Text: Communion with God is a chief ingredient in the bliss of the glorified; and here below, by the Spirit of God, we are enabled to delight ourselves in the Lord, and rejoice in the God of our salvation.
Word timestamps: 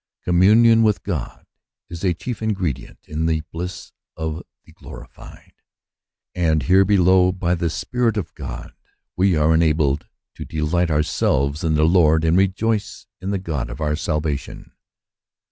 Communion 0.23 0.81
with 0.81 1.03
God 1.03 1.45
is 1.87 2.03
a 2.03 2.15
chief 2.15 2.41
ingredient 2.41 2.97
in 3.07 3.27
the 3.27 3.41
bliss 3.51 3.91
of 4.17 4.41
the 4.65 4.71
glorified; 4.71 5.53
and 6.33 6.63
here 6.63 6.83
below, 6.83 7.31
by 7.31 7.53
the 7.53 7.69
Spirit 7.69 8.17
of 8.17 8.33
God, 8.33 8.73
we 9.15 9.35
are 9.35 9.53
enabled 9.53 10.07
to 10.33 10.43
delight 10.43 10.89
ourselves 10.89 11.63
in 11.63 11.75
the 11.75 11.83
Lord, 11.83 12.23
and 12.23 12.35
rejoice 12.35 13.05
in 13.19 13.29
the 13.29 13.37
God 13.37 13.69
of 13.69 13.79
our 13.79 13.95
salvation. 13.95 14.71